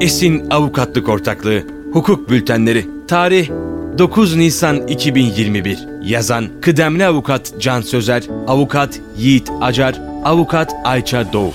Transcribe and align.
Esin 0.00 0.50
Avukatlık 0.50 1.08
Ortaklığı 1.08 1.64
Hukuk 1.92 2.30
Bültenleri 2.30 2.86
Tarih 3.08 3.48
9 3.98 4.36
Nisan 4.36 4.88
2021 4.88 5.78
Yazan 6.04 6.48
Kıdemli 6.60 7.06
Avukat 7.06 7.60
Can 7.60 7.80
Sözer 7.80 8.22
Avukat 8.46 9.00
Yiğit 9.18 9.50
Acar 9.60 10.00
Avukat 10.24 10.74
Ayça 10.84 11.32
Doğu 11.32 11.52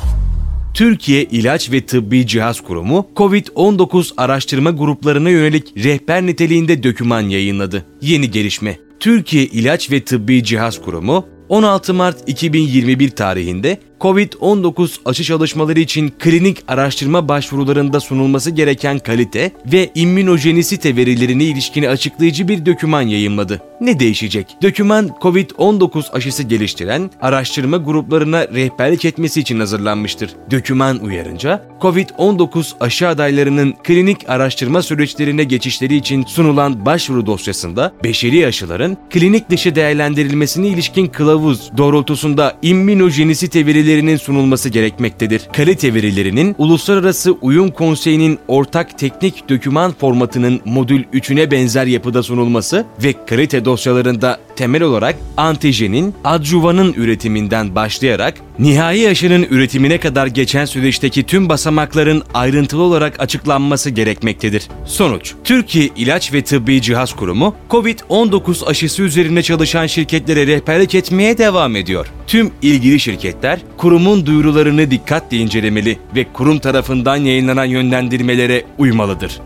Türkiye 0.73 1.23
İlaç 1.23 1.71
ve 1.71 1.85
Tıbbi 1.85 2.27
Cihaz 2.27 2.61
Kurumu, 2.61 3.07
COVID-19 3.15 4.11
araştırma 4.17 4.71
gruplarına 4.71 5.29
yönelik 5.29 5.73
rehber 5.77 6.25
niteliğinde 6.25 6.83
döküman 6.83 7.21
yayınladı. 7.21 7.85
Yeni 8.01 8.31
gelişme. 8.31 8.77
Türkiye 8.99 9.45
İlaç 9.45 9.91
ve 9.91 10.03
Tıbbi 10.03 10.43
Cihaz 10.43 10.81
Kurumu, 10.81 11.25
16 11.49 11.93
Mart 11.93 12.29
2021 12.29 13.09
tarihinde 13.09 13.79
COVID-19 13.99 14.97
aşı 15.05 15.23
çalışmaları 15.23 15.79
için 15.79 16.13
klinik 16.19 16.57
araştırma 16.67 17.27
başvurularında 17.27 17.99
sunulması 17.99 18.51
gereken 18.51 18.99
kalite 18.99 19.51
ve 19.65 19.89
immünojenisite 19.95 20.95
verilerine 20.95 21.43
ilişkin 21.43 21.83
açıklayıcı 21.83 22.47
bir 22.47 22.65
döküman 22.65 23.01
yayımladı. 23.01 23.61
Ne 23.81 23.99
değişecek? 23.99 24.47
Döküman 24.61 25.07
COVID-19 25.21 26.11
aşısı 26.11 26.43
geliştiren 26.43 27.11
araştırma 27.21 27.77
gruplarına 27.77 28.47
rehberlik 28.47 29.05
etmesi 29.05 29.39
için 29.39 29.59
hazırlanmıştır. 29.59 30.31
Döküman 30.51 30.99
uyarınca 30.99 31.65
COVID-19 31.81 32.73
aşı 32.79 33.07
adaylarının 33.07 33.73
klinik 33.83 34.29
araştırma 34.29 34.81
süreçlerine 34.81 35.43
geçişleri 35.43 35.95
için 35.95 36.23
sunulan 36.25 36.85
başvuru 36.85 37.25
dosyasında 37.25 37.93
beşeri 38.03 38.47
aşıların 38.47 38.97
klinik 39.09 39.49
dışı 39.49 39.75
değerlendirilmesine 39.75 40.67
ilişkin 40.67 41.07
kılavuz 41.07 41.71
doğrultusunda 41.77 42.57
immünojenisite 42.61 43.65
verileri 43.65 43.88
verilerinin 43.89 44.17
sunulması 44.17 44.69
gerekmektedir. 44.69 45.41
Kalite 45.53 45.93
verilerinin 45.93 46.55
Uluslararası 46.57 47.31
Uyum 47.31 47.71
Konseyi'nin 47.71 48.39
ortak 48.47 48.99
teknik 48.99 49.49
döküman 49.49 49.91
formatının 49.91 50.61
modül 50.65 51.03
3'üne 51.03 51.51
benzer 51.51 51.85
yapıda 51.85 52.23
sunulması 52.23 52.85
ve 53.03 53.13
kalite 53.25 53.65
dosyalarında 53.65 54.39
temel 54.59 54.83
olarak 54.83 55.15
antijenin, 55.37 56.13
adjuvanın 56.23 56.93
üretiminden 56.93 57.75
başlayarak 57.75 58.33
nihai 58.59 59.09
aşının 59.09 59.47
üretimine 59.49 59.97
kadar 59.97 60.27
geçen 60.27 60.65
süreçteki 60.65 61.23
tüm 61.23 61.49
basamakların 61.49 62.23
ayrıntılı 62.33 62.81
olarak 62.81 63.19
açıklanması 63.19 63.89
gerekmektedir. 63.89 64.67
Sonuç, 64.85 65.33
Türkiye 65.43 65.89
İlaç 65.95 66.33
ve 66.33 66.41
Tıbbi 66.41 66.81
Cihaz 66.81 67.13
Kurumu, 67.13 67.55
COVID-19 67.69 68.65
aşısı 68.65 69.03
üzerine 69.03 69.43
çalışan 69.43 69.87
şirketlere 69.87 70.47
rehberlik 70.47 70.95
etmeye 70.95 71.37
devam 71.37 71.75
ediyor. 71.75 72.07
Tüm 72.27 72.51
ilgili 72.61 72.99
şirketler 72.99 73.59
kurumun 73.77 74.25
duyurularını 74.25 74.91
dikkatle 74.91 75.37
incelemeli 75.37 75.99
ve 76.15 76.25
kurum 76.33 76.59
tarafından 76.59 77.15
yayınlanan 77.15 77.65
yönlendirmelere 77.65 78.63
uymalıdır. 78.77 79.39